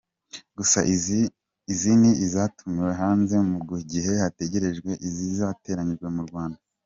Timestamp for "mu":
3.49-3.57, 6.17-6.23